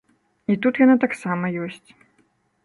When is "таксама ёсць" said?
1.03-1.89